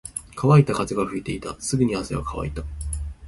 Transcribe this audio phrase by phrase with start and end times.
[0.35, 1.55] 乾いた風が吹いていた。
[1.61, 2.63] すぐに汗は乾いた。